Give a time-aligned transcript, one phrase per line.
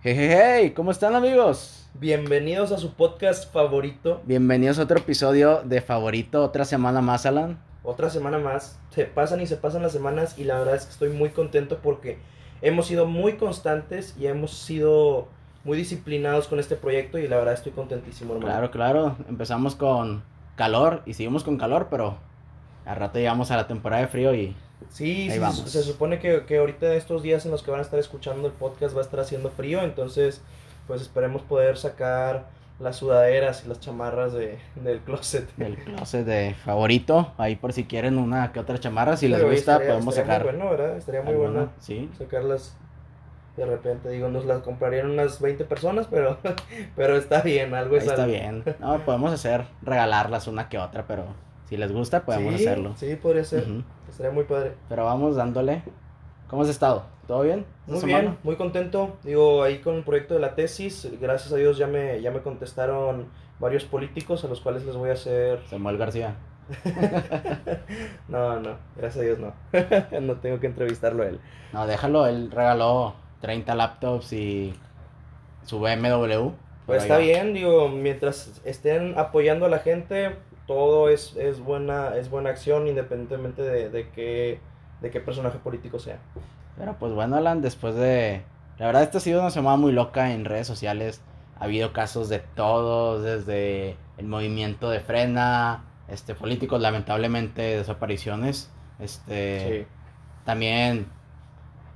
[0.00, 1.88] Hey, hey, hey, ¿cómo están amigos?
[1.94, 4.22] Bienvenidos a su podcast favorito.
[4.26, 7.58] Bienvenidos a otro episodio de Favorito, otra semana más, Alan.
[7.82, 8.78] Otra semana más.
[8.90, 11.80] Se pasan y se pasan las semanas y la verdad es que estoy muy contento
[11.82, 12.18] porque
[12.62, 15.26] hemos sido muy constantes y hemos sido
[15.64, 18.52] muy disciplinados con este proyecto y la verdad estoy contentísimo, hermano.
[18.52, 20.22] Claro, claro, empezamos con
[20.54, 22.18] calor y seguimos con calor, pero
[22.88, 24.56] al rato llegamos a la temporada de frío y
[24.90, 25.58] Sí, sí, vamos.
[25.70, 28.54] se supone que, que ahorita estos días en los que van a estar escuchando el
[28.54, 30.40] podcast va a estar haciendo frío, entonces
[30.86, 32.46] pues esperemos poder sacar
[32.80, 35.48] las sudaderas y las chamarras de, del closet.
[35.58, 39.50] el closet de favorito, ahí por si quieren una que otra chamarra, si les Pero
[39.50, 40.46] gusta estaría- podemos estaría sacar.
[40.52, 40.96] Muy bueno, ¿verdad?
[40.96, 42.76] Estaría muy alguna, bueno Sí, sacarlas
[43.56, 44.08] de repente.
[44.10, 46.38] Digo, nos las comprarían unas 20 personas, pero,
[46.96, 48.32] pero está bien, algo es está algo.
[48.32, 48.62] bien.
[48.78, 51.24] No, podemos hacer, regalarlas una que otra, pero
[51.68, 52.94] si les gusta podemos sí, hacerlo.
[52.96, 53.64] Sí, podría ser.
[53.64, 53.82] Ujú.
[54.08, 54.72] Estaría muy padre.
[54.88, 55.82] Pero vamos dándole.
[56.48, 57.04] ¿Cómo has estado?
[57.26, 57.66] ¿Todo bien?
[57.86, 58.20] Muy semana?
[58.20, 59.18] bien, muy contento.
[59.22, 62.40] Digo, ahí con el proyecto de la tesis, gracias a Dios ya me, ya me
[62.40, 63.26] contestaron
[63.58, 65.60] varios políticos a los cuales les voy a hacer...
[65.68, 66.36] Samuel García.
[68.28, 69.52] No, no, gracias a Dios no.
[70.20, 71.40] no tengo que entrevistarlo a él.
[71.72, 74.74] No, déjalo, él regaló 30 laptops y
[75.64, 76.50] su BMW.
[76.86, 80.36] Pues está bien, digo, mientras estén apoyando a la gente,
[80.68, 84.60] todo es, es buena es buena acción independientemente de, de qué
[85.00, 86.18] de qué personaje político sea.
[86.76, 88.42] Pero pues bueno, Alan, después de...
[88.78, 91.20] La verdad, esta ha sido una semana muy loca en redes sociales.
[91.58, 98.70] Ha habido casos de todos, desde el movimiento de frena, este, políticos, lamentablemente, desapariciones.
[99.00, 99.86] Este, Sí.
[100.44, 101.06] También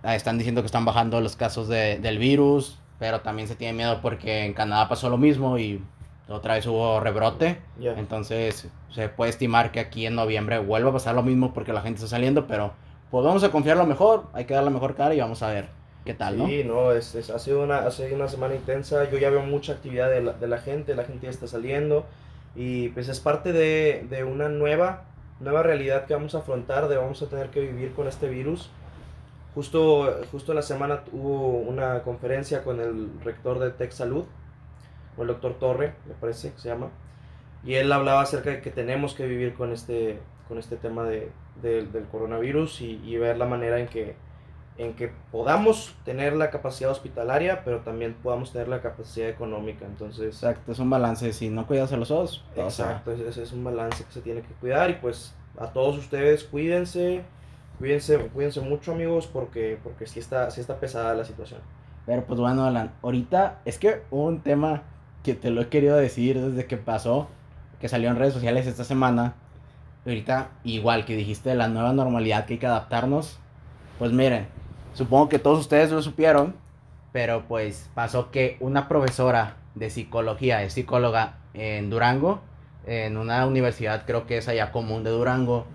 [0.03, 3.73] ah, están diciendo que están bajando los casos de- del virus, pero también se tiene
[3.75, 5.83] miedo porque en Canadá pasó lo mismo y
[6.29, 7.61] otra vez hubo rebrote.
[7.79, 7.93] Ya.
[7.99, 11.81] Entonces se puede estimar que aquí en noviembre vuelva a pasar lo mismo porque la
[11.83, 12.73] gente está saliendo, pero
[13.11, 15.49] pues vamos a confiar lo mejor, hay que dar la mejor cara y vamos a
[15.49, 15.69] ver
[16.05, 16.47] qué tal, ¿no?
[16.47, 19.09] Sí, no, es, es- ha, sido una, ha sido una semana intensa.
[19.11, 22.07] Yo ya veo mucha actividad de la, de la gente, la gente ya está saliendo.
[22.55, 25.05] Y pues es parte de, de una nueva,
[25.41, 28.71] nueva realidad que vamos a afrontar, de vamos a tener que vivir con este virus.
[29.55, 34.25] Justo, justo en la semana hubo una conferencia con el rector de Tech Salud,
[35.17, 36.89] o el doctor Torre, me parece que se llama.
[37.65, 40.19] Y él hablaba acerca de que tenemos que vivir con este,
[40.49, 41.31] con este tema de,
[41.63, 44.17] de- del coronavirus y, y ver la manera en que,
[44.79, 49.85] en que podamos tener la capacidad hospitalaria, pero también podamos tener la capacidad económica.
[49.87, 52.45] Entonces, Exacto, es un balance, si no cuidas a los va.
[52.57, 56.45] exacto, ese es un balance que se tiene que cuidar y pues a todos ustedes
[56.45, 57.23] cuídense,
[57.79, 61.61] cuídense, cuídense mucho amigos porque, porque sí, está, sí está pesada la situación.
[62.07, 64.83] Pero pues bueno, Alan, ahorita es que un tema
[65.23, 67.29] que te lo he querido decir desde que pasó,
[67.81, 69.35] que salió en redes sociales esta semana.
[70.05, 73.39] Ahorita, igual que dijiste de la nueva normalidad que hay que adaptarnos,
[73.99, 74.47] pues miren,
[74.95, 76.55] supongo que todos ustedes lo supieron,
[77.13, 82.41] pero pues pasó que una profesora de psicología, es psicóloga en Durango,
[82.87, 85.67] en una universidad creo que es allá común de Durango,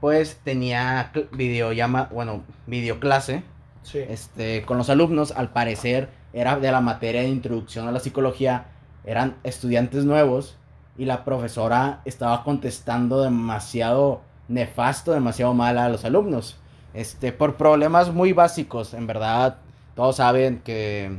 [0.00, 3.42] pues tenía cl- videollama, bueno, videoclase
[3.82, 8.00] Sí, este, con los alumnos, al parecer era de la materia de introducción a la
[8.00, 8.64] psicología,
[9.06, 10.58] eran estudiantes nuevos
[10.98, 16.58] y la profesora estaba contestando demasiado nefasto, demasiado mal a los alumnos,
[16.94, 19.58] este, por problemas muy básicos, en verdad,
[19.94, 21.18] todos saben que,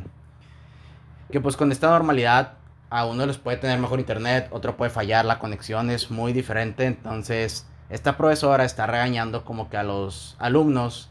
[1.31, 2.53] que pues con esta normalidad
[2.89, 6.85] a uno les puede tener mejor internet, otro puede fallar, la conexión es muy diferente,
[6.85, 11.09] entonces esta profesora está regañando como que a los alumnos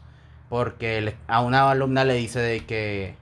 [0.49, 3.15] porque a una alumna le dice de que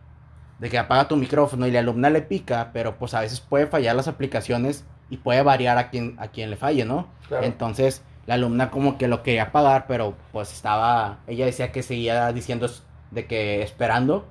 [0.59, 3.67] de que apaga tu micrófono y la alumna le pica, pero pues a veces puede
[3.67, 7.07] fallar las aplicaciones y puede variar a quien a quien le falle, ¿no?
[7.27, 7.45] claro.
[7.45, 12.31] Entonces la alumna como que lo quería apagar, pero pues estaba ella decía que seguía
[12.31, 12.69] diciendo
[13.11, 14.25] de que esperando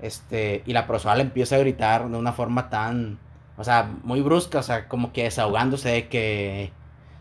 [0.00, 3.18] este, y la profesora le empieza a gritar de una forma tan,
[3.56, 6.72] o sea, muy brusca, o sea, como que desahogándose de que,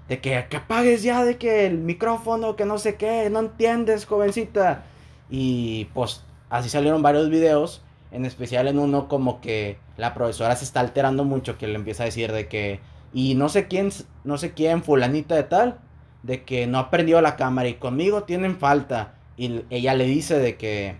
[0.10, 4.06] de que, que apagues ya, de que el micrófono, que no sé qué, no entiendes,
[4.06, 4.84] jovencita.
[5.30, 7.82] Y pues así salieron varios videos,
[8.16, 12.04] en especial en uno como que la profesora se está alterando mucho, que le empieza
[12.04, 12.80] a decir de que,
[13.14, 13.90] y no sé quién,
[14.24, 15.80] no sé quién, fulanita de tal,
[16.24, 19.14] de que no ha prendido la cámara y conmigo tienen falta.
[19.38, 20.96] Y ella le dice de que,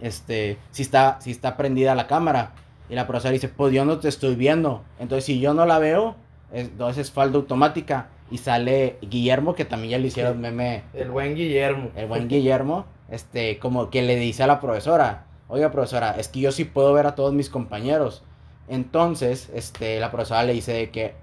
[0.00, 2.52] este, si está, si está prendida la cámara.
[2.88, 4.82] Y la profesora dice, pues yo no te estoy viendo.
[4.98, 6.16] Entonces, si yo no la veo,
[6.52, 8.08] es- entonces es falda automática.
[8.30, 11.90] Y sale Guillermo, que también ya le hicieron meme, El buen Guillermo.
[11.96, 16.40] el buen Guillermo, este, como que le dice a la profesora, oiga profesora, es que
[16.40, 18.22] yo sí puedo ver a todos mis compañeros.
[18.68, 21.14] Entonces, este, la profesora le dice de que,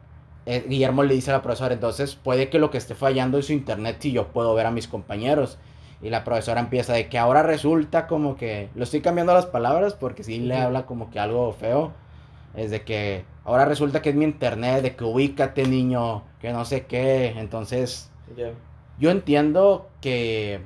[0.45, 3.47] eh, Guillermo le dice a la profesora, entonces puede que lo que esté fallando es
[3.47, 5.57] su internet si yo puedo ver a mis compañeros.
[6.01, 9.93] Y la profesora empieza de que ahora resulta como que, lo estoy cambiando las palabras
[9.93, 11.93] porque sí le habla como que algo feo,
[12.55, 16.65] es de que ahora resulta que es mi internet, de que ubícate niño, que no
[16.65, 18.11] sé qué, entonces
[18.99, 20.61] yo entiendo que,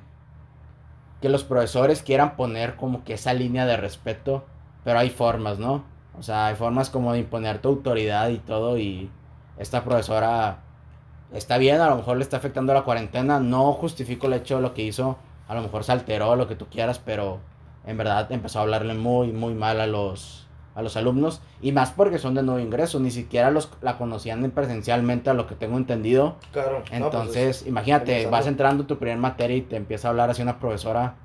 [1.22, 4.44] que los profesores quieran poner como que esa línea de respeto,
[4.84, 5.84] pero hay formas, ¿no?
[6.18, 9.10] O sea, hay formas como de imponer tu autoridad y todo y
[9.58, 10.60] esta profesora
[11.34, 14.62] está bien, a lo mejor le está afectando la cuarentena, no justifico el hecho de
[14.62, 17.40] lo que hizo, a lo mejor se alteró, lo que tú quieras, pero
[17.86, 21.92] en verdad empezó a hablarle muy, muy mal a los, a los alumnos, y más
[21.92, 25.78] porque son de nuevo ingreso, ni siquiera los la conocían presencialmente, a lo que tengo
[25.78, 26.38] entendido.
[26.52, 26.84] Claro.
[26.88, 30.60] Pues Entonces, imagínate, vas entrando tu primer materia y te empieza a hablar así una
[30.60, 31.16] profesora,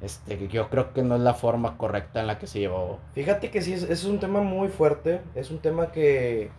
[0.00, 2.98] este, que yo creo que no es la forma correcta en la que se llevó.
[3.14, 6.50] Fíjate que sí, es, es un tema muy fuerte, es un tema que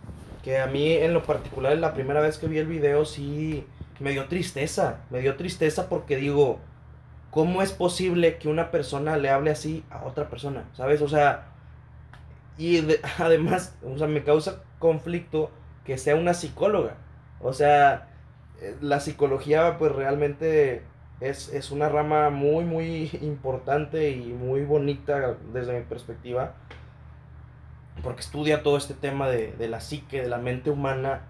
[0.46, 3.66] que a mí en lo particular la primera vez que vi el video sí
[3.98, 6.60] me dio tristeza, me dio tristeza porque digo,
[7.32, 10.68] ¿cómo es posible que una persona le hable así a otra persona?
[10.74, 11.02] ¿Sabes?
[11.02, 11.48] O sea,
[12.58, 12.82] y
[13.18, 15.50] además, o sea, me causa conflicto
[15.84, 16.96] que sea una psicóloga.
[17.40, 18.08] O sea,
[18.60, 20.82] eh, la psicología pues realmente
[21.20, 26.54] es, es una rama muy, muy importante y muy bonita desde mi perspectiva
[28.02, 31.22] porque estudia todo este tema de, la psique, de la mente humana,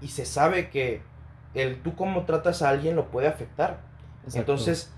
[0.00, 1.02] y se sabe que
[1.54, 3.80] el tú cómo tratas a alguien lo puede afectar.
[4.32, 4.92] Entonces,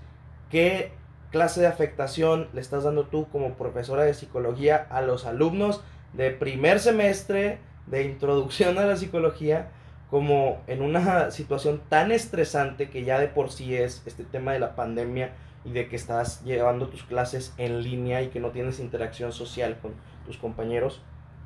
[0.49, 0.91] ¿qué
[1.31, 5.83] clase de afectación le estás dando tú como profesora de psicología a los alumnos
[6.13, 9.69] de primer semestre de introducción a la psicología?
[10.09, 14.59] como en una situación tan estresante que ya de por sí es este tema de
[14.59, 15.31] la pandemia
[15.65, 19.77] y de que estás llevando tus clases en línea y que no tienes interacción social
[19.81, 19.93] con
[20.25, 21.01] tus compañeros,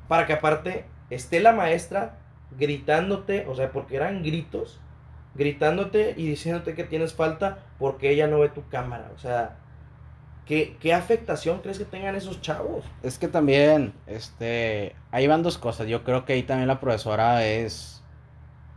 [0.06, 2.18] para que aparte esté la maestra
[2.56, 4.80] gritándote, o sea, porque eran gritos,
[5.34, 9.56] gritándote y diciéndote que tienes falta porque ella no ve tu cámara, o sea,
[10.46, 12.84] ¿Qué, ¿Qué, afectación crees que tengan esos chavos?
[13.02, 15.86] Es que también, este, ahí van dos cosas.
[15.86, 18.02] Yo creo que ahí también la profesora es,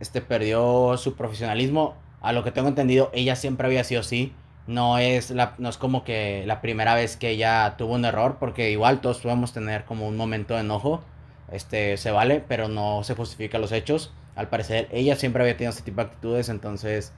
[0.00, 1.94] este, perdió su profesionalismo.
[2.20, 4.32] A lo que tengo entendido, ella siempre había sido así
[4.66, 8.36] no es, la, no es como que la primera vez que ella tuvo un error,
[8.40, 11.02] porque igual todos podemos tener como un momento de enojo,
[11.50, 14.12] este, se vale, pero no se justifica los hechos.
[14.34, 17.12] Al parecer, ella siempre había tenido este tipo de actitudes, entonces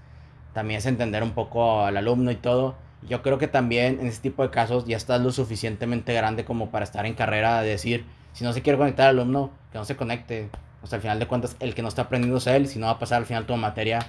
[0.52, 2.76] también es entender un poco al alumno y todo.
[3.06, 6.70] Yo creo que también en este tipo de casos ya estás lo suficientemente grande como
[6.70, 9.84] para estar en carrera de decir, si no se quiere conectar al alumno, que no
[9.84, 10.50] se conecte.
[10.82, 12.86] O sea, al final de cuentas, el que no está aprendiendo es él, si no
[12.86, 14.00] va a pasar al final tu materia,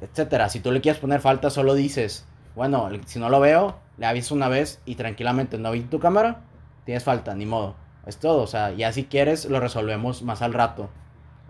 [0.00, 0.48] etcétera.
[0.48, 4.34] Si tú le quieres poner falta, solo dices, bueno, si no lo veo, le aviso
[4.34, 6.42] una vez y tranquilamente no vi tu cámara,
[6.84, 7.74] tienes falta, ni modo.
[8.06, 10.90] Es todo, o sea, ya si quieres lo resolvemos más al rato.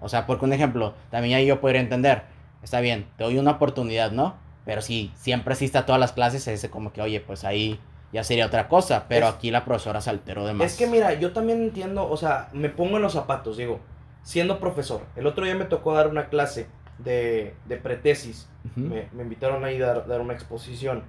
[0.00, 2.23] O sea, porque un ejemplo, también ahí yo podría entender,
[2.62, 4.37] está bien, te doy una oportunidad, ¿no?
[4.64, 7.78] Pero si siempre asiste a todas las clases, ese como que, oye, pues ahí
[8.12, 10.72] ya sería otra cosa, pero aquí la profesora se alteró de más.
[10.72, 13.81] Es que mira, yo también entiendo, o sea, me pongo en los zapatos, digo,
[14.22, 16.69] siendo profesor, el otro día me tocó dar una clase
[16.99, 18.49] de, de pretesis.
[18.76, 21.02] me, invitaron ahí a dar, dar, una exposición.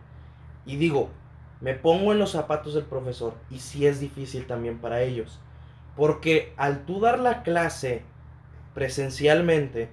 [0.65, 1.09] Y digo,
[1.61, 5.39] me pongo en los zapatos del profesor y sí es difícil también para ellos.
[5.95, 8.01] Porque al tú dar la clase
[8.73, 9.89] presencialmente,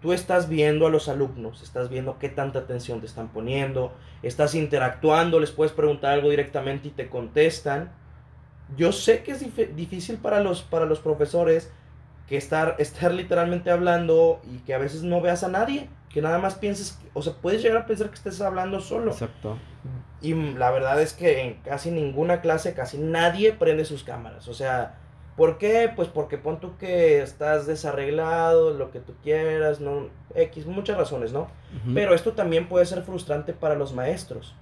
[0.00, 4.54] tú estás viendo a los alumnos, estás viendo qué tanta atención te están poniendo, estás
[4.54, 7.92] interactuando, les puedes preguntar algo directamente y te contestan.
[8.76, 11.72] Yo sé que es difícil para los, para los profesores
[12.28, 16.38] que estar, estar literalmente hablando y que a veces no veas a nadie, que nada
[16.38, 19.12] más pienses, o sea, puedes llegar a pensar que estés hablando solo.
[19.12, 19.58] Exacto.
[20.20, 24.54] Y la verdad es que en casi ninguna clase, casi nadie prende sus cámaras, o
[24.54, 24.96] sea,
[25.36, 25.90] ¿por qué?
[25.94, 31.32] Pues porque pon tú que estás desarreglado, lo que tú quieras, no, X, muchas razones,
[31.32, 31.48] ¿no?
[31.94, 34.54] Pero esto también puede ser frustrante para los maestros.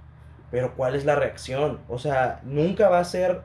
[0.50, 1.80] Pero ¿cuál es la reacción?
[1.88, 3.42] O sea, nunca va a ser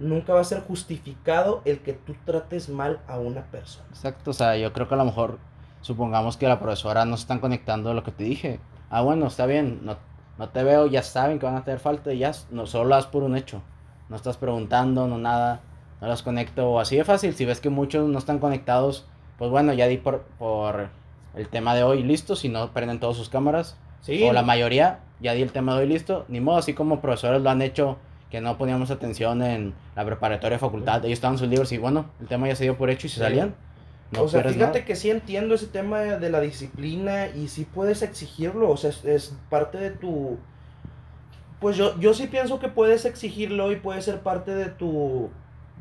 [0.00, 3.86] nunca va a ser justificado el que tú trates mal a una persona.
[3.90, 5.38] Exacto, o sea, yo creo que a lo mejor
[5.80, 8.60] supongamos que la profesora no se están conectando a lo que te dije.
[8.90, 9.96] Ah, bueno, está bien, no,
[10.38, 12.94] no te veo, ya saben que van a tener falta y ya, no, solo lo
[12.96, 13.62] das por un hecho.
[14.08, 15.62] No estás preguntando, no nada,
[16.04, 16.78] no los conecto.
[16.78, 19.06] Así de fácil, si ves que muchos no están conectados,
[19.38, 20.88] pues bueno, ya di por, por
[21.34, 23.76] el tema de hoy listo, si no prenden todas sus cámaras.
[24.02, 24.22] Sí.
[24.24, 26.26] O la mayoría, ya di el tema de hoy listo.
[26.28, 27.96] Ni modo, así como profesores lo han hecho
[28.30, 31.04] que no poníamos atención en la preparatoria facultad.
[31.04, 33.20] Ellos estaban sus libros y bueno, el tema ya se dio por hecho y se
[33.20, 33.54] salían.
[34.10, 38.02] No o sea, fíjate que sí entiendo ese tema de la disciplina y sí puedes
[38.02, 40.36] exigirlo, o sea, es, parte de tu...
[41.60, 45.30] Pues yo, yo sí pienso que puedes exigirlo y puede ser parte de tu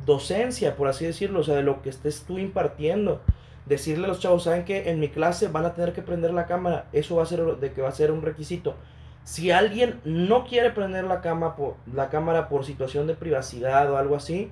[0.05, 3.21] docencia, por así decirlo, o sea, de lo que estés tú impartiendo.
[3.65, 6.45] Decirle a los chavos, ¿saben que En mi clase van a tener que prender la
[6.45, 8.75] cámara, eso va a ser de que va a ser un requisito
[9.23, 13.97] Si alguien no quiere prender la, cama por, la cámara por situación de privacidad o
[13.97, 14.51] algo así,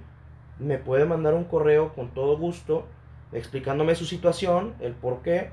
[0.59, 2.85] me puede mandar un correo con todo gusto
[3.33, 5.51] explicándome su situación, el por qué,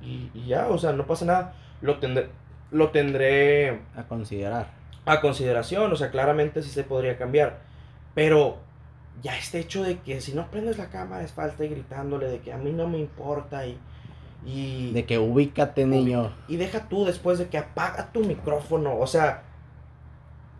[0.00, 1.54] y, y ya, o sea, no pasa nada.
[1.80, 2.28] Lo tendré,
[2.70, 4.68] lo tendré A considerar.
[5.04, 7.60] a consideración, o sea, claramente sí se podría cambiar.
[8.14, 8.58] Pero
[9.22, 12.40] ya este hecho de que si no prendes la cámara es falta y gritándole de
[12.40, 13.78] que a mí no me importa y...
[14.46, 16.32] y De que ubícate, niño.
[16.48, 19.42] y deja tú después de que apaga tu micrófono, o sea,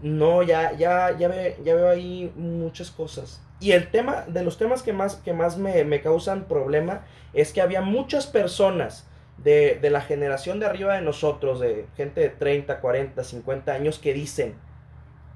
[0.02, 3.40] no, ya, ya, ya, ve- ya veo ahí muchas cosas.
[3.60, 7.52] Y el tema, de los temas que más, que más me, me causan problema, es
[7.52, 12.28] que había muchas personas de, de la generación de arriba de nosotros, de gente de
[12.28, 14.54] 30, 40, 50 años, que dicen,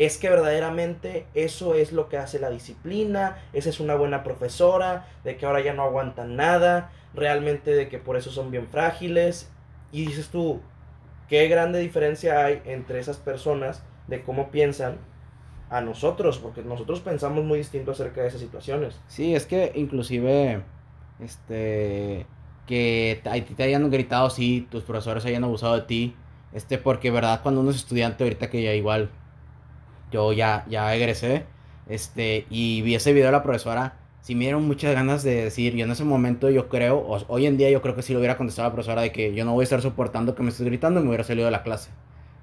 [0.05, 5.07] es que verdaderamente eso es lo que hace la disciplina, esa es una buena profesora,
[5.25, 9.51] de que ahora ya no aguantan nada, realmente de que por eso son bien frágiles.
[9.91, 10.61] Y dices tú,
[11.29, 14.97] qué grande diferencia hay entre esas personas de cómo piensan
[15.69, 19.01] a nosotros, porque nosotros pensamos muy distinto acerca de esas situaciones.
[19.09, 20.63] Sí, es que inclusive,
[21.21, 22.27] este,
[22.67, 26.17] que a ti te hayan gritado, sí, tus profesores hayan abusado de ti,
[26.53, 29.11] este, porque verdad, cuando uno es estudiante, ahorita que ya igual,
[30.13, 31.47] yo ya, ya egresé,
[31.89, 35.75] este, y vi ese video de la profesora, sí me dieron muchas ganas de decir,
[35.75, 38.19] yo en ese momento yo creo, o- hoy en día yo creo que sí le
[38.19, 40.51] hubiera contestado a la profesora de que yo no voy a estar soportando que me
[40.51, 41.91] estés gritando y me hubiera salido de la clase.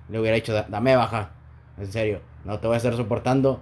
[0.09, 1.31] Le hubiera dicho, "Da- dame baja,
[1.77, 3.61] en serio, no te voy a estar soportando.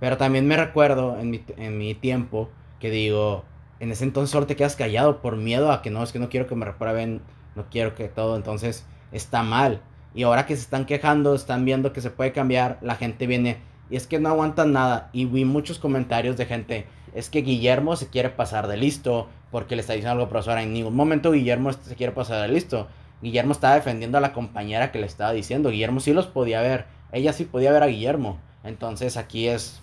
[0.00, 2.50] Pero también me recuerdo en mi, en mi tiempo
[2.80, 3.44] que digo,
[3.80, 6.28] en ese entonces solo te quedas callado por miedo a que no, es que no
[6.28, 7.22] quiero que me reprueben,
[7.54, 9.80] no quiero que todo, entonces está mal.
[10.16, 13.58] Y ahora que se están quejando, están viendo que se puede cambiar, la gente viene
[13.90, 15.10] y es que no aguantan nada.
[15.12, 19.76] Y vi muchos comentarios de gente, es que Guillermo se quiere pasar de listo porque
[19.76, 20.62] le está diciendo algo a profesora.
[20.62, 22.88] En ningún momento Guillermo se quiere pasar de listo.
[23.22, 25.70] Guillermo estaba defendiendo a la compañera que le estaba diciendo.
[25.70, 26.86] Guillermo sí los podía ver.
[27.12, 28.38] Ella sí podía ver a Guillermo.
[28.64, 29.80] Entonces aquí es...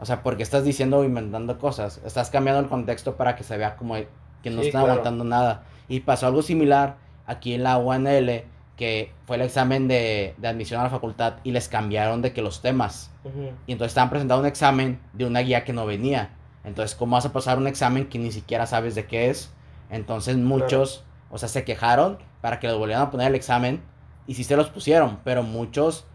[0.00, 2.00] O sea, porque estás diciendo o inventando cosas.
[2.04, 3.96] Estás cambiando el contexto para que se vea como
[4.42, 4.92] que no Sí, están claro.
[4.92, 5.64] aguantando nada.
[5.88, 6.96] Y pasó algo similar
[7.26, 8.44] aquí en la UNL,
[8.78, 12.40] que fue el examen de, de admisión a la facultad y les cambiaron de que
[12.40, 13.10] los temas.
[13.66, 16.30] Y entonces estaban presentando un examen de una guía que no venía.
[16.64, 19.50] Entonces, ¿cómo vas a pasar un examen que ni siquiera sabes de qué es?
[19.90, 23.82] Entonces, muchos, o sea, se quejaron para que les volvieran a poner el examen
[24.26, 26.06] y sí se los pusieron, pero muchos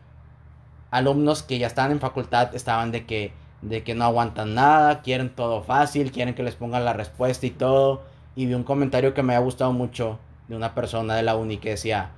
[0.90, 5.30] alumnos que ya estaban en facultad estaban de que, de que no aguantan nada, quieren
[5.30, 8.04] todo fácil, quieren que les pongan la respuesta y todo.
[8.36, 11.58] Y vi un comentario que me había gustado mucho de una persona de la uni
[11.58, 12.12] que decía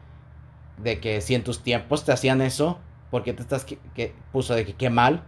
[0.78, 2.80] de que si en tus tiempos te hacían eso,
[3.12, 5.24] ¿por qué te estás que, que puso de que qué mal?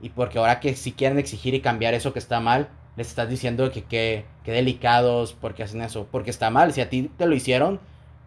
[0.00, 3.28] Y porque ahora que si quieren exigir y cambiar eso que está mal, les estás
[3.28, 6.72] diciendo que qué que delicados, porque hacen eso, porque está mal.
[6.72, 7.80] Si a ti te lo hicieron,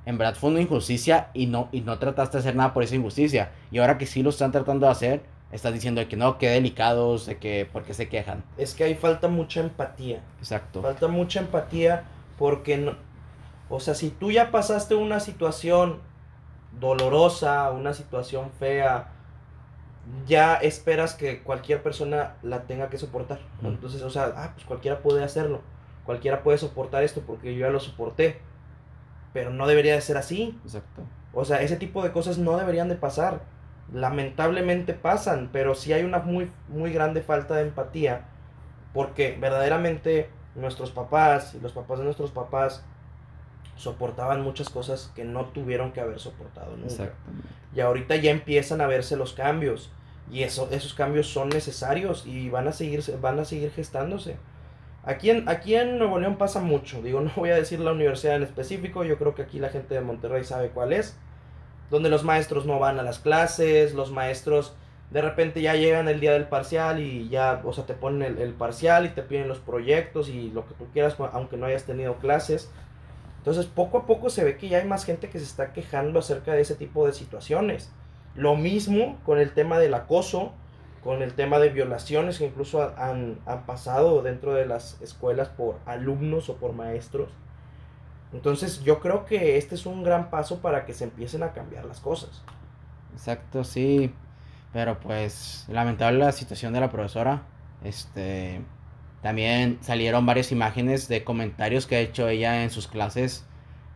[0.05, 2.95] en verdad fue una injusticia y no, y no trataste de hacer nada por esa
[2.95, 3.51] injusticia.
[3.71, 5.21] Y ahora que sí lo están tratando de hacer,
[5.51, 8.43] estás diciendo de que no, que delicados, de que por qué se quejan.
[8.57, 10.24] Es que ahí falta mucha empatía.
[10.39, 10.81] Exacto.
[10.81, 12.05] Falta mucha empatía
[12.38, 12.95] porque no,
[13.69, 16.00] o sea, si tú ya pasaste una situación
[16.79, 19.10] dolorosa, una situación fea,
[20.25, 23.39] ya esperas que cualquier persona la tenga que soportar.
[23.63, 25.62] Entonces, o sea, ah, pues cualquiera puede hacerlo.
[26.05, 28.39] Cualquiera puede soportar esto porque yo ya lo soporté.
[29.34, 30.57] Pero no debería de ser así.
[30.63, 31.03] Exacto.
[31.34, 33.41] O sea, ese tipo de cosas no deberían de pasar.
[33.93, 38.25] Lamentablemente pasan, pero sí hay una muy, muy grande falta de empatía.
[38.93, 42.84] Porque verdaderamente nuestros papás y los papás de nuestros papás
[43.77, 46.88] soportaban muchas cosas que no tuvieron que haber soportado nunca.
[46.88, 47.48] Exactamente.
[47.74, 49.91] Y ahorita ya empiezan a verse los cambios.
[50.31, 54.36] Y eso, esos cambios son necesarios y van a seguir, van a seguir gestándose.
[55.03, 57.01] Aquí en, aquí en Nuevo León pasa mucho.
[57.01, 59.03] Digo, no voy a decir la universidad en específico.
[59.03, 61.17] Yo creo que aquí la gente de Monterrey sabe cuál es.
[61.89, 63.93] Donde los maestros no van a las clases.
[63.93, 64.75] Los maestros
[65.12, 68.41] de repente ya llegan el día del parcial y ya, o sea, te ponen el,
[68.41, 71.86] el parcial y te piden los proyectos y lo que tú quieras, aunque no hayas
[71.86, 72.69] tenido clases.
[73.47, 76.19] Entonces, poco a poco se ve que ya hay más gente que se está quejando
[76.19, 77.89] acerca de ese tipo de situaciones.
[78.35, 80.51] Lo mismo con el tema del acoso,
[81.01, 85.47] con el tema de violaciones que incluso ha- han, han pasado dentro de las escuelas
[85.47, 87.29] por alumnos o por maestros.
[88.33, 91.85] Entonces, yo creo que este es un gran paso para que se empiecen a cambiar
[91.85, 92.43] las cosas.
[93.13, 94.13] Exacto, sí.
[94.73, 97.43] Pero pues, lamentable la situación de la profesora.
[97.81, 98.61] Este.
[99.27, 103.46] También salieron varias imágenes de comentarios que ha hecho ella en sus clases.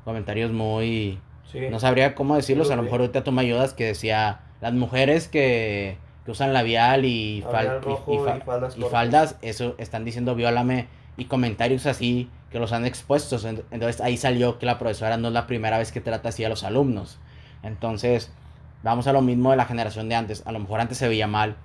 [0.03, 1.19] Comentarios muy.
[1.49, 1.59] Sí.
[1.71, 2.67] No sabría cómo decirlos.
[2.67, 3.73] los A lo mejor ahorita tú me ayudas.
[3.73, 8.41] Que decía: Las mujeres que, que usan labial y, fal- y- rojo y fa- y
[8.41, 10.87] faldas y faldas, eso están diciendo viólame.
[11.15, 13.37] Y comentarios así que los han expuesto.
[13.71, 16.49] Entonces ahí salió que la profesora no es la primera vez que trata así a
[16.49, 17.19] los alumnos.
[17.63, 18.33] Entonces,
[18.83, 20.43] vamos a lo mismo de la generación de antes.
[20.45, 21.55] A lo mejor antes se veía mal.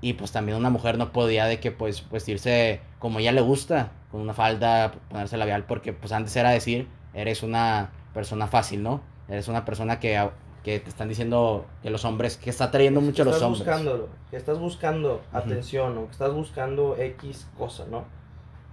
[0.00, 3.90] Y pues también una mujer no podía de que pues vestirse como ella le gusta,
[4.10, 9.00] con una falda, ponerse labial, porque pues antes era decir, eres una persona fácil, ¿no?
[9.28, 10.30] Eres una persona que,
[10.62, 13.66] que te están diciendo que los hombres, que está trayendo mucho a los hombres.
[13.66, 18.04] Buscándolo, que estás buscando atención o que estás buscando X cosa, ¿no?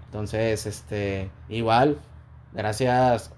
[0.05, 1.99] Entonces, este, igual,
[2.53, 3.31] gracias,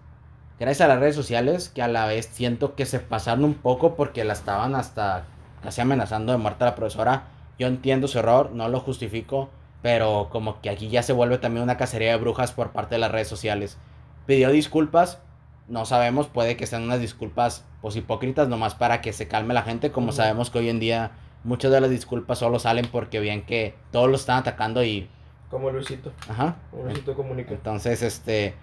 [0.59, 3.95] gracias a las redes sociales, que a la vez siento que se pasaron un poco
[3.95, 5.25] porque la estaban hasta
[5.63, 7.23] casi amenazando de muerte a la profesora.
[7.59, 9.49] Yo entiendo su error, no lo justifico,
[9.81, 12.99] pero como que aquí ya se vuelve también una cacería de brujas por parte de
[12.99, 13.77] las redes sociales.
[14.25, 15.19] Pidió disculpas,
[15.67, 19.63] no sabemos, puede que sean unas disculpas pues hipócritas nomás para que se calme la
[19.63, 21.11] gente, como sabemos que hoy en día
[21.43, 25.09] muchas de las disculpas solo salen porque bien que todos lo están atacando y...
[25.49, 26.11] Como Luisito.
[26.29, 26.57] Ajá.
[26.73, 27.53] Luisito comunica.
[27.53, 28.53] Entonces, este,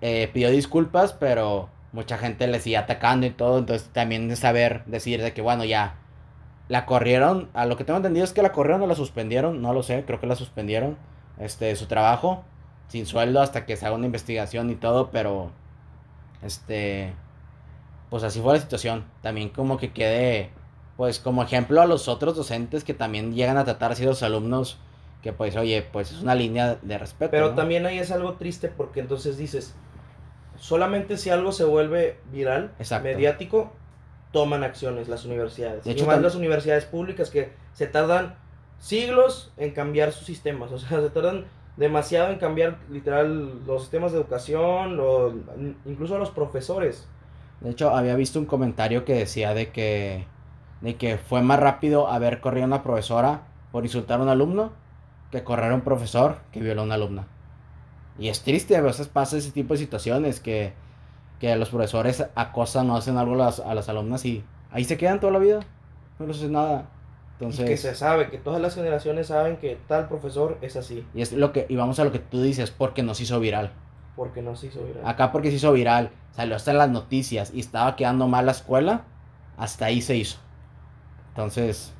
[0.00, 4.84] eh, pidió disculpas, pero mucha gente le sigue atacando y todo, entonces también de saber
[4.86, 5.96] decir de que, bueno, ya,
[6.68, 9.72] la corrieron, a lo que tengo entendido es que la corrieron o la suspendieron, no
[9.72, 10.96] lo sé, creo que la suspendieron,
[11.38, 12.44] este, su trabajo,
[12.88, 15.50] sin sueldo hasta que se haga una investigación y todo, pero,
[16.42, 17.14] este,
[18.10, 20.50] pues así fue la situación, también como que quede,
[20.96, 24.78] pues como ejemplo a los otros docentes que también llegan a tratar así los alumnos,
[25.22, 27.30] que pues oye, pues es una línea de respeto.
[27.30, 29.74] Pero también ahí es algo triste porque entonces dices,
[30.56, 32.72] solamente si algo se vuelve viral,
[33.02, 33.72] mediático,
[34.32, 35.86] toman acciones las universidades.
[35.86, 38.36] y más las universidades públicas que se tardan
[38.78, 44.12] siglos en cambiar sus sistemas, o sea, se tardan demasiado en cambiar literal los sistemas
[44.12, 45.32] de educación, o
[45.86, 47.06] incluso los profesores.
[47.60, 50.26] De hecho, había visto un comentario que decía de que,
[50.80, 53.42] de que fue más rápido haber corrido a una profesora
[53.72, 54.72] por insultar a un alumno
[55.30, 57.26] que correr a un profesor que violó a una alumna.
[58.18, 60.72] Y es triste, a veces pasa ese tipo de situaciones que,
[61.38, 64.96] que los profesores acosan o hacen algo a las, a las alumnas y ahí se
[64.96, 65.60] quedan toda la vida.
[66.18, 66.90] No se nada.
[67.34, 71.06] Entonces, y que se sabe, que todas las generaciones saben que tal profesor es así.
[71.14, 73.70] Y es lo que, y vamos a lo que tú dices, porque nos hizo viral.
[74.16, 75.06] Porque nos hizo viral.
[75.06, 78.52] Acá porque se hizo viral, salió hasta en las noticias y estaba quedando mal la
[78.52, 79.04] escuela,
[79.56, 80.38] hasta ahí se hizo.
[81.28, 81.92] Entonces,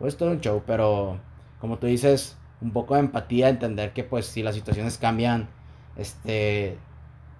[0.00, 1.20] pues todo un show, pero
[1.60, 5.48] como tú dices, un poco de empatía, entender que pues si las situaciones cambian,
[5.94, 6.76] este,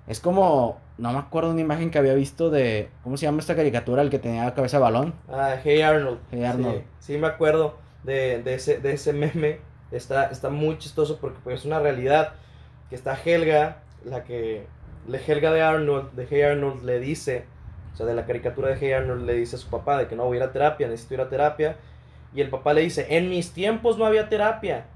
[0.07, 3.55] es como, no me acuerdo una imagen que había visto de, ¿cómo se llama esta
[3.55, 4.03] caricatura?
[4.03, 5.15] El que tenía la cabeza de balón.
[5.29, 6.19] Ah, Hey Arnold.
[6.31, 6.83] Hey Arnold.
[6.99, 9.61] Sí, me acuerdo de, de, ese, de ese meme.
[9.93, 12.33] Está, está muy chistoso porque pues, es una realidad
[12.89, 14.67] que está Helga, la que,
[15.07, 17.45] le Helga de Arnold, de Hey Arnold le dice,
[17.93, 20.17] o sea, de la caricatura de Hey Arnold le dice a su papá de que
[20.17, 21.77] no voy a ir a terapia, necesito ir a terapia.
[22.35, 24.87] Y el papá le dice, en mis tiempos no había terapia.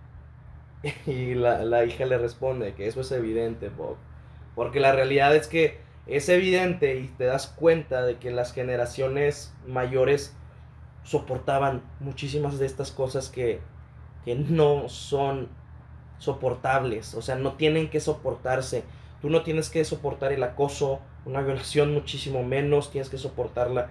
[1.07, 3.97] Y la, la hija le responde que eso es evidente, Bob.
[4.57, 9.55] Porque la realidad es que es evidente y te das cuenta de que las generaciones
[9.69, 10.35] mayores
[11.05, 13.61] soportaban muchísimas de estas cosas que,
[14.25, 15.49] que no son
[16.19, 18.83] soportables, o sea, no tienen que soportarse.
[19.23, 23.91] Tú no tienes que soportar el acoso, una violación muchísimo menos, tienes que soportarla,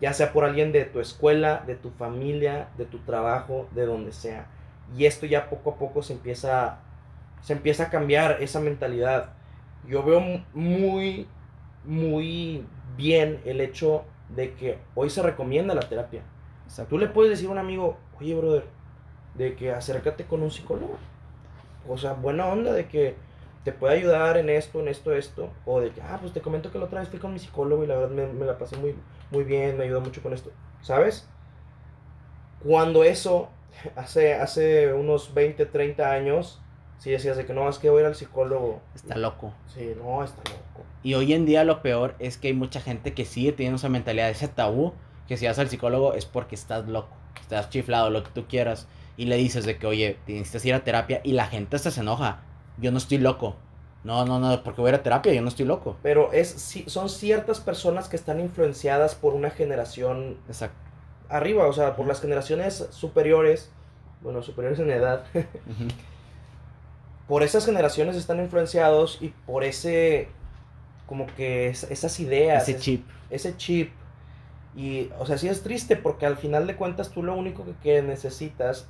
[0.00, 4.12] ya sea por alguien de tu escuela, de tu familia, de tu trabajo, de donde
[4.12, 4.46] sea.
[4.96, 6.80] Y esto ya poco a poco se empieza,
[7.42, 9.35] se empieza a cambiar esa mentalidad.
[9.86, 10.20] Yo veo
[10.52, 11.26] muy,
[11.84, 16.22] muy bien el hecho de que hoy se recomienda la terapia.
[16.66, 18.64] O sea, tú le puedes decir a un amigo, oye, brother,
[19.34, 20.98] de que acércate con un psicólogo.
[21.88, 23.14] O sea, buena onda de que
[23.64, 25.50] te puede ayudar en esto, en esto, esto.
[25.64, 27.84] O de que, ah, pues te comento que la otra vez fui con mi psicólogo
[27.84, 28.94] y la verdad me, me la pasé muy,
[29.30, 30.50] muy bien, me ayudó mucho con esto.
[30.82, 31.28] ¿Sabes?
[32.64, 33.50] Cuando eso
[33.96, 36.60] hace, hace unos 20, 30 años,
[36.98, 38.80] sí decías de que no, es que voy a ir al psicólogo.
[38.94, 39.52] Está loco.
[39.72, 40.84] Sí, no, está loco.
[41.02, 43.88] Y hoy en día lo peor es que hay mucha gente que sigue teniendo esa
[43.88, 44.92] mentalidad, ese tabú,
[45.28, 48.88] que si vas al psicólogo es porque estás loco, estás chiflado, lo que tú quieras.
[49.16, 52.00] Y le dices de que, oye, necesitas ir a terapia y la gente hasta se
[52.00, 52.42] enoja.
[52.78, 53.56] Yo no estoy loco.
[54.04, 55.96] No, no, no, porque voy a ir a terapia, yo no estoy loco.
[56.02, 60.86] Pero es, son ciertas personas que están influenciadas por una generación Exacto
[61.28, 63.70] arriba, o sea, por las generaciones superiores,
[64.20, 65.24] bueno, superiores en edad,
[67.28, 70.28] por esas generaciones están influenciados y por ese,
[71.06, 72.68] como que esas ideas.
[72.68, 73.06] Ese chip.
[73.30, 73.92] Ese chip.
[74.76, 78.02] Y, o sea, sí es triste porque al final de cuentas tú lo único que,
[78.02, 78.86] necesitas,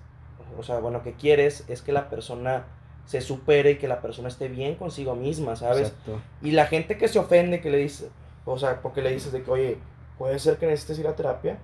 [0.58, 2.66] o sea, bueno, que quieres es que la persona
[3.06, 5.88] se supere y que la persona esté bien consigo misma, ¿sabes?
[5.88, 6.20] Exacto.
[6.42, 8.10] Y la gente que se ofende, que le dice,
[8.44, 9.78] o sea, porque le dices de que, oye,
[10.18, 11.58] puede ser que necesites ir a terapia,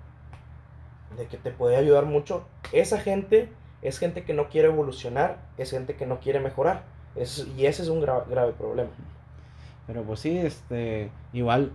[1.17, 2.45] de que te puede ayudar mucho.
[2.71, 3.51] Esa gente
[3.83, 6.85] es gente que no quiere evolucionar, es gente que no quiere mejorar.
[7.16, 8.90] Es, y ese es un grave problema.
[9.87, 11.73] Pero pues sí, este, igual,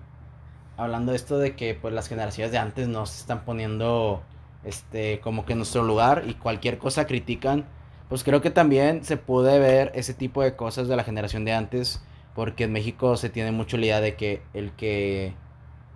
[0.78, 4.24] hablando de esto de que pues las generaciones de antes no se están poniendo
[4.64, 7.66] este como que en nuestro lugar y cualquier cosa critican,
[8.10, 11.54] pues creo que también se puede ver ese tipo de cosas de la generación de
[11.54, 12.02] antes
[12.34, 15.34] porque en México se tiene mucho la idea de que el que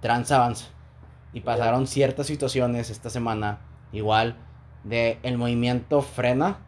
[0.02, 0.68] trans avanza
[1.34, 3.60] y pasaron ciertas situaciones esta semana
[3.94, 4.36] igual
[4.84, 6.60] de el movimiento frena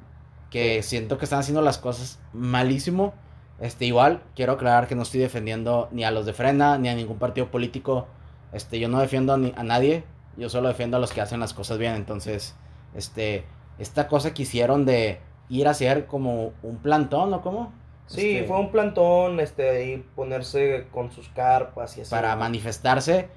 [0.50, 3.14] que siento que están haciendo las cosas malísimo
[3.60, 6.96] este, igual, quiero aclarar que no estoy defendiendo ni a los de Frena, ni a
[6.96, 8.08] ningún partido político.
[8.52, 10.04] Este, yo no defiendo ni a nadie,
[10.38, 11.94] yo solo defiendo a los que hacen las cosas bien.
[11.94, 12.56] Entonces,
[12.94, 13.46] este,
[13.80, 17.72] esta cosa que hicieron de ir a hacer como un plantón, ¿o cómo?
[18.08, 22.12] Sí, Este, fue un plantón, este, y ponerse con sus carpas y así.
[22.12, 23.30] Para manifestarse.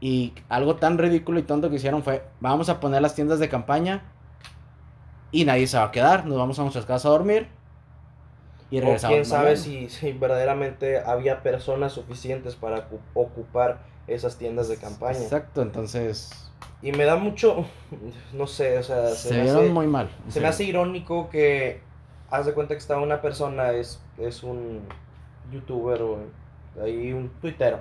[0.00, 3.48] Y algo tan ridículo y tonto que hicieron fue, vamos a poner las tiendas de
[3.48, 4.02] campaña
[5.30, 7.48] y nadie se va a quedar, nos vamos a nuestras casas a dormir.
[8.70, 9.14] Y O regresamos.
[9.14, 15.18] quién sabe si, si verdaderamente había personas suficientes para ocu- ocupar esas tiendas de campaña.
[15.18, 17.66] Exacto, entonces Y me da mucho,
[18.32, 20.08] no sé, o sea, se, se, me, vieron hace, muy mal.
[20.28, 20.48] se me serio.
[20.48, 21.82] hace irónico que
[22.30, 24.82] haz de cuenta que está una persona, es, es un
[25.50, 26.18] youtuber o
[26.82, 27.80] ahí un tuitero,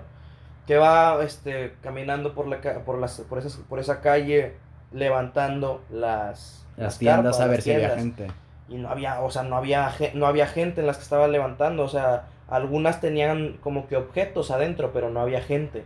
[0.66, 4.58] que va este, caminando por, la, por, las, por, esas, por esa calle
[4.92, 8.28] levantando las, las tiendas carpas, a ver si había gente.
[8.70, 11.84] y no había, o sea, no había, no había gente en las que estaba levantando,
[11.84, 15.86] o sea, algunas tenían como que objetos adentro, pero no había gente.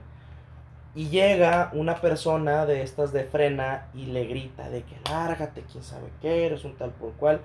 [0.94, 5.84] Y llega una persona de estas de frena y le grita de que lárgate, quién
[5.84, 7.42] sabe qué, eres un tal por cual,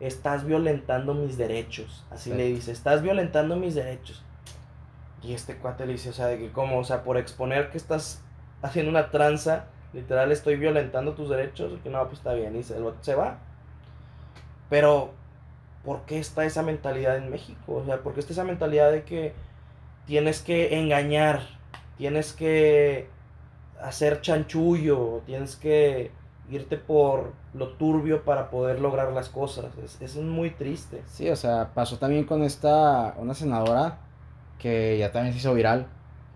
[0.00, 2.04] estás violentando mis derechos.
[2.10, 4.24] Así le dice, estás violentando mis derechos.
[5.22, 7.78] Y este cuate le dice, o sea, de que como, o sea, por exponer que
[7.78, 8.22] estás
[8.62, 12.76] haciendo una tranza, literal estoy violentando tus derechos, que no, pues está bien, y se,
[13.00, 13.38] se va.
[14.68, 15.12] Pero,
[15.84, 17.76] ¿por qué está esa mentalidad en México?
[17.76, 19.32] O sea, ¿por qué está esa mentalidad de que
[20.06, 21.40] tienes que engañar,
[21.96, 23.08] tienes que
[23.80, 26.10] hacer chanchullo, tienes que
[26.50, 29.66] irte por lo turbio para poder lograr las cosas?
[29.78, 31.02] Es, es muy triste.
[31.06, 33.98] Sí, o sea, pasó también con esta, una senadora
[34.58, 35.86] que ya también se hizo viral,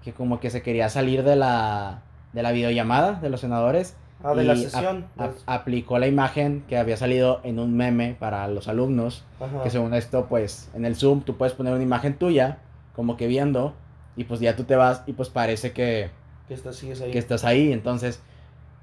[0.02, 3.96] que como que se quería salir de la, de la videollamada de los senadores.
[4.24, 5.06] Ah, de la ap- sesión.
[5.18, 9.64] ap- aplicó la imagen que había salido en un meme para los alumnos, Ajá.
[9.64, 12.58] que según esto, pues en el Zoom tú puedes poner una imagen tuya,
[12.94, 13.74] como que viendo,
[14.16, 16.10] y pues ya tú te vas y pues parece que,
[16.46, 17.10] Que estás, sigues ahí.
[17.10, 18.22] que estás ahí, entonces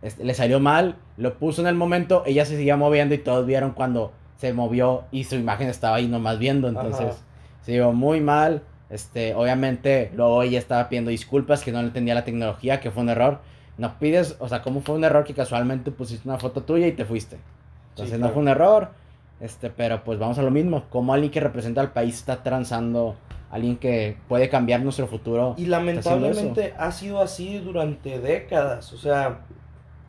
[0.01, 3.45] este, le salió mal, lo puso en el momento, ella se seguía moviendo y todos
[3.45, 7.17] vieron cuando se movió y su imagen estaba ahí nomás viendo, entonces Ajá.
[7.61, 12.15] se vio muy mal, este, obviamente luego ella estaba pidiendo disculpas que no le entendía
[12.15, 13.39] la tecnología, que fue un error,
[13.77, 16.91] no pides, o sea, como fue un error que casualmente pusiste una foto tuya y
[16.93, 17.37] te fuiste,
[17.89, 18.33] entonces no claro.
[18.33, 18.89] fue un error,
[19.39, 23.15] este, pero pues vamos a lo mismo, como alguien que representa al país está transando,
[23.51, 25.55] alguien que puede cambiar nuestro futuro.
[25.57, 28.91] Y lamentablemente ha sido así durante décadas.
[28.93, 29.39] O sea,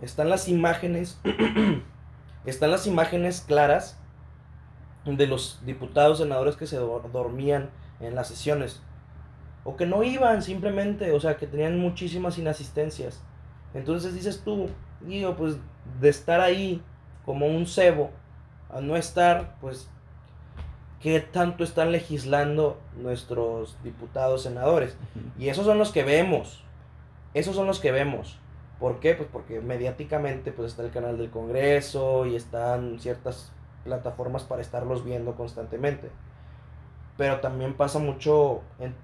[0.03, 1.21] están las imágenes,
[2.45, 3.99] están las imágenes claras
[5.05, 8.83] de los diputados, senadores que se do- dormían en las sesiones.
[9.65, 13.23] O que no iban simplemente, o sea, que tenían muchísimas inasistencias.
[13.75, 14.69] Entonces dices tú,
[15.01, 15.57] digo, pues
[16.01, 16.83] de estar ahí
[17.25, 18.11] como un cebo
[18.71, 19.89] a no estar, pues,
[21.01, 24.97] ¿qué tanto están legislando nuestros diputados, senadores?
[25.39, 26.65] Y esos son los que vemos.
[27.35, 28.39] Esos son los que vemos.
[28.79, 29.15] ¿Por qué?
[29.15, 33.53] Pues porque mediáticamente pues está el canal del Congreso y están ciertas
[33.85, 36.11] plataformas para estarlos viendo constantemente.
[37.21, 38.95] Pero también pasa mucho en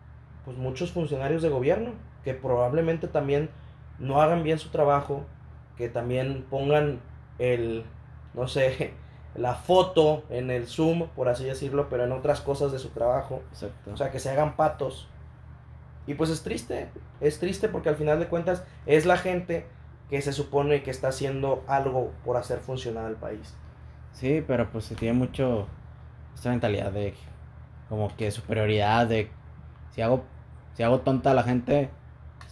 [0.47, 1.91] pues muchos funcionarios de gobierno
[2.25, 3.51] que probablemente también
[3.99, 5.27] no hagan bien su trabajo,
[5.77, 7.03] que también pongan
[7.39, 7.85] el
[8.33, 8.95] no sé,
[9.35, 13.43] la foto en el Zoom, por así decirlo, pero en otras cosas de su trabajo.
[13.51, 13.93] Exacto.
[13.93, 15.11] O sea, que se hagan patos.
[16.07, 16.89] Y pues es triste,
[17.21, 19.67] es triste porque al final de cuentas es la gente
[20.09, 23.55] que se supone que está haciendo algo por hacer funcionar al país.
[24.13, 25.67] Sí, pero pues se tiene mucho
[26.35, 27.09] esta mentalidad de
[27.89, 29.31] como que superioridad de
[29.93, 30.25] si hago
[30.75, 31.89] si hago tonta a la gente,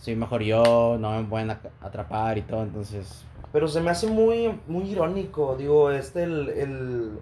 [0.00, 4.60] soy mejor yo, no me pueden atrapar y todo, entonces Pero se me hace muy,
[4.66, 7.18] muy irónico, digo, este el, el,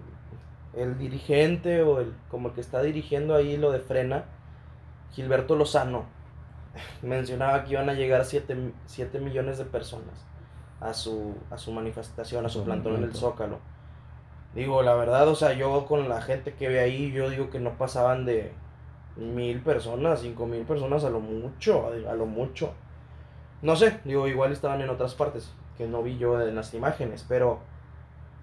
[0.75, 4.23] el dirigente o el como el que está dirigiendo ahí lo de Frena,
[5.11, 6.05] Gilberto Lozano,
[7.01, 10.25] mencionaba que iban a llegar 7 millones de personas
[10.83, 13.13] a su, a su manifestación, a su plantón en el.
[13.13, 13.59] Zócalo.
[14.55, 17.59] Digo, la verdad, o sea, yo con la gente que ve ahí, yo digo que
[17.59, 18.53] no pasaban de
[19.15, 22.73] mil personas, cinco mil personas a lo mucho, a lo mucho.
[23.61, 27.25] No sé, digo, igual estaban en otras partes que no vi yo en las imágenes,
[27.27, 27.59] pero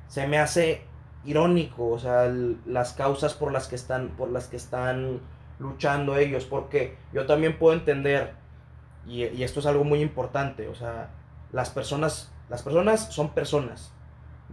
[0.08, 0.82] se me hace
[1.24, 2.32] irónico, o sea,
[2.66, 5.20] las causas por las que están por las que están
[5.58, 8.34] luchando ellos, porque yo también puedo entender
[9.06, 11.10] y, y esto es algo muy importante, o sea,
[11.52, 13.92] las personas, las personas son personas.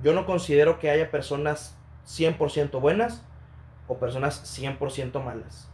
[0.04, 3.24] Yo no considero que haya personas 100% buenas
[3.88, 5.70] o personas 100% malas.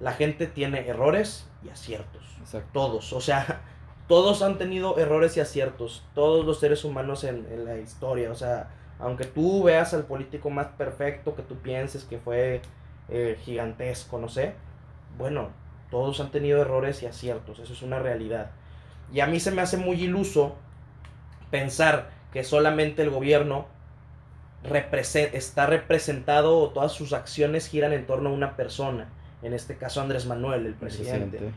[0.00, 2.22] La gente tiene errores y aciertos.
[2.40, 2.70] Exacto.
[2.72, 3.12] Todos.
[3.12, 3.62] O sea,
[4.08, 6.04] todos han tenido errores y aciertos.
[6.14, 8.30] Todos los seres humanos en, en la historia.
[8.30, 12.62] O sea, aunque tú veas al político más perfecto que tú pienses que fue
[13.08, 14.54] eh, gigantesco, no sé.
[15.18, 15.50] Bueno,
[15.90, 17.58] todos han tenido errores y aciertos.
[17.58, 18.52] Eso es una realidad.
[19.12, 20.54] Y a mí se me hace muy iluso
[21.50, 23.66] pensar que solamente el gobierno
[24.62, 29.08] represent está representado o todas sus acciones giran en torno a una persona.
[29.42, 31.38] En este caso Andrés Manuel, el presidente.
[31.38, 31.54] Presidente.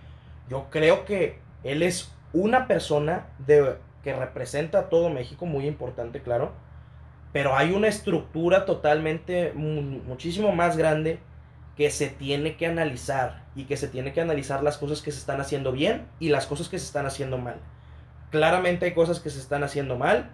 [0.49, 6.21] Yo creo que él es una persona de, que representa a todo México, muy importante,
[6.21, 6.53] claro.
[7.33, 11.19] Pero hay una estructura totalmente, mu- muchísimo más grande
[11.75, 15.17] que se tiene que analizar y que se tiene que analizar las cosas que se
[15.19, 17.55] están haciendo bien y las cosas que se están haciendo mal.
[18.29, 20.29] Claramente hay cosas que se están haciendo mal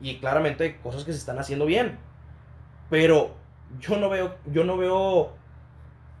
[0.00, 1.98] y claramente hay cosas que se están haciendo bien.
[2.90, 3.34] Pero
[3.80, 5.32] yo no veo, yo no veo,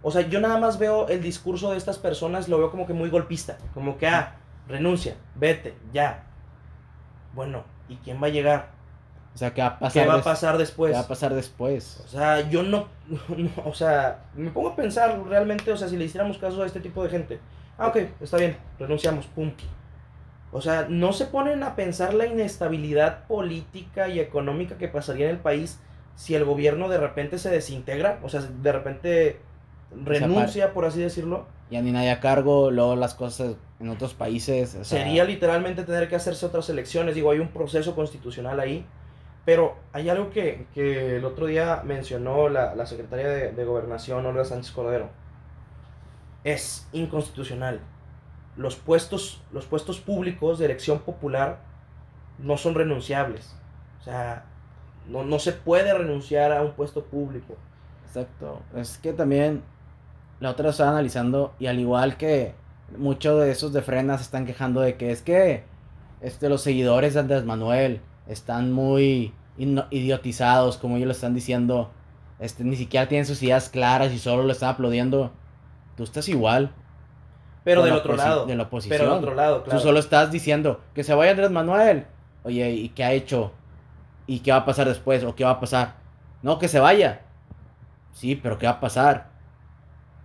[0.02, 2.92] o sea, yo nada más veo el discurso de estas personas, lo veo como que
[2.92, 4.36] muy golpista, como que, ah,
[4.68, 6.24] renuncia, vete, ya.
[7.34, 8.74] Bueno, ¿y quién va a llegar?
[9.34, 10.92] O sea, ¿qué va a pasar, ¿Qué va a pasar después?
[10.92, 12.00] ¿qué va a pasar después?
[12.04, 12.86] O sea, yo no,
[13.28, 16.66] no, o sea, me pongo a pensar realmente, o sea, si le hiciéramos caso a
[16.66, 17.40] este tipo de gente.
[17.76, 19.50] Ah, ok, está bien, renunciamos, pum.
[20.54, 25.32] O sea, no se ponen a pensar la inestabilidad política y económica que pasaría en
[25.32, 25.80] el país
[26.14, 29.40] si el gobierno de repente se desintegra, o sea, de repente
[30.04, 31.46] renuncia, por así decirlo.
[31.72, 34.76] Ya ni nadie a cargo, luego las cosas en otros países.
[34.76, 37.16] o sea, Sería literalmente tener que hacerse otras elecciones.
[37.16, 38.86] Digo, hay un proceso constitucional ahí.
[39.44, 44.24] Pero hay algo que, que el otro día mencionó la, la secretaria de, de Gobernación,
[44.24, 45.10] Olga Sánchez Cordero.
[46.44, 47.80] Es inconstitucional.
[48.56, 51.60] Los puestos, los puestos públicos de elección popular
[52.38, 53.56] no son renunciables.
[54.00, 54.44] O sea,
[55.08, 57.56] no, no se puede renunciar a un puesto público.
[58.06, 58.62] Exacto.
[58.76, 59.62] Es que también
[60.40, 62.54] la otra estaba analizando y al igual que
[62.96, 65.64] muchos de esos de frenas están quejando de que es que
[66.20, 71.90] este, los seguidores de Andrés Manuel están muy idiotizados, como ellos lo están diciendo.
[72.38, 75.32] Este, ni siquiera tienen sus ideas claras y solo lo están aplaudiendo.
[75.96, 76.74] Tú estás igual.
[77.64, 78.46] Pero de del la otro lado.
[78.46, 78.98] De la oposición.
[78.98, 79.78] Pero del otro lado, claro.
[79.78, 82.06] Tú solo estás diciendo que se vaya Andrés Manuel.
[82.44, 83.52] Oye, ¿y qué ha hecho?
[84.26, 85.24] ¿Y qué va a pasar después?
[85.24, 85.96] ¿O qué va a pasar?
[86.42, 87.22] No, que se vaya.
[88.12, 89.28] Sí, pero ¿qué va a pasar?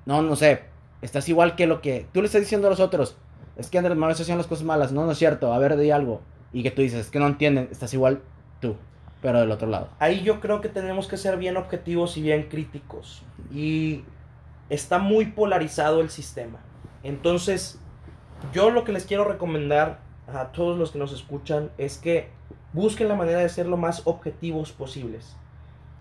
[0.06, 0.64] No, no sé.
[1.02, 3.16] Estás igual que lo que tú le estás diciendo a los otros.
[3.58, 4.92] Es que Andrés Manuel está haciendo las cosas malas.
[4.92, 5.54] No, no es cierto.
[5.54, 6.22] A ver, di algo.
[6.52, 7.70] Y que tú dices, es que no entienden.
[7.72, 8.22] Estás igual
[8.60, 8.76] tú,
[9.22, 9.90] pero del otro lado.
[10.00, 13.24] ahí yo creo que tenemos que ser bien objetivos y bien críticos.
[13.52, 14.04] Y
[14.70, 16.60] está muy polarizado el sistema.
[17.04, 17.80] Entonces,
[18.54, 22.30] yo lo que les quiero recomendar a todos los que nos escuchan es que
[22.74, 25.36] busquen la manera de ser lo más objetivos posibles.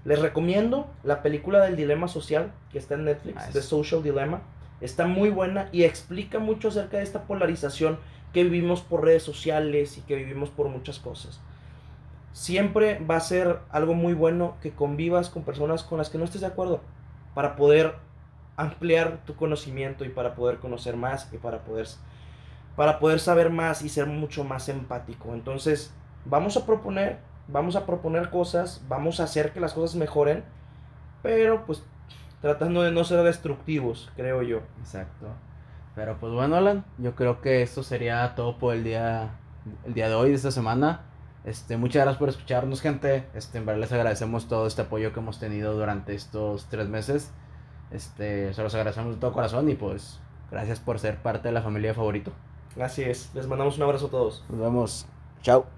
[0.05, 3.53] Les recomiendo la película del dilema social que está en Netflix, Nice.
[3.53, 4.43] The Social Dilemma.
[4.81, 7.99] Está muy buena y explica mucho acerca de esta polarización
[8.33, 11.41] que vivimos por redes sociales y que vivimos por muchas cosas
[12.39, 16.25] siempre va a ser algo muy bueno que convivas con personas con las que no
[16.25, 16.81] estés de acuerdo
[17.35, 17.97] para poder
[18.59, 21.87] ampliar tu conocimiento y para poder conocer más y para poder
[22.77, 25.35] para poder saber más y ser mucho más empático.
[25.35, 25.93] Entonces,
[26.25, 27.19] vamos a proponer,
[27.49, 30.45] vamos a proponer cosas, vamos a hacer que las cosas mejoren,
[31.23, 31.83] pero pues
[32.41, 34.61] tratando de no ser destructivos, creo yo.
[34.79, 35.27] Exacto.
[35.97, 39.31] Pero pues bueno, Alan, yo creo que esto sería todo por el día,
[39.85, 41.03] el día de hoy, de esta semana.
[41.45, 43.27] Este, muchas gracias por escucharnos, gente.
[43.35, 47.33] Este, en verdad les agradecemos todo este apoyo que hemos tenido durante estos tres meses.
[47.91, 50.21] Este, se los agradecemos de todo corazón y pues
[50.51, 52.33] gracias por ser parte de la familia favorito.
[52.81, 54.45] Así es, les mandamos un abrazo a todos.
[54.49, 55.07] Nos vemos.
[55.43, 55.78] Chao.